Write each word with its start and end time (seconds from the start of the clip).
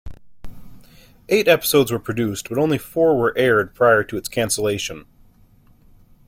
Eight 1.29 1.47
episodes 1.47 1.91
were 1.91 1.99
produced, 1.99 2.49
but 2.49 2.57
only 2.57 2.79
four 2.79 3.15
were 3.19 3.37
aired 3.37 3.75
prior 3.75 4.03
to 4.05 4.17
its 4.17 4.27
cancellation. 4.27 5.05